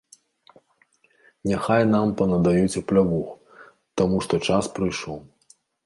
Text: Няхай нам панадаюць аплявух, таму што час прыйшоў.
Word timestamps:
Няхай 1.51 1.85
нам 1.91 2.09
панадаюць 2.21 2.79
аплявух, 2.83 3.29
таму 4.01 4.17
што 4.29 4.45
час 4.49 4.63
прыйшоў. 4.81 5.17